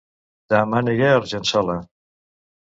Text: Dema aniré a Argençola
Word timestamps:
Dema 0.53 0.79
aniré 0.83 1.11
a 1.11 1.19
Argençola 1.19 1.77